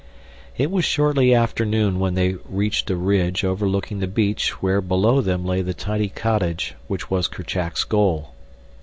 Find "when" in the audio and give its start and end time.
1.99-2.15